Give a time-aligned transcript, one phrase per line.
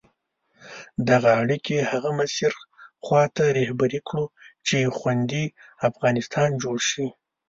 [1.09, 2.51] دغه اړیکي هغه مسیر
[3.05, 4.25] خواته رهبري کړو
[4.67, 5.45] چې خوندي
[5.89, 7.05] افغانستان جوړ شي.